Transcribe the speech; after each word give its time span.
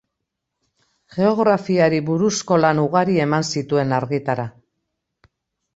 Geografiari 1.17 1.99
buruzko 2.09 2.59
lan 2.65 2.83
ugari 2.87 3.21
eman 3.27 3.47
zituen 3.57 3.95
argitara. 4.01 4.49